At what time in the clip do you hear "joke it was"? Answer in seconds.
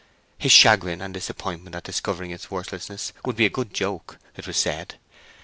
3.71-4.57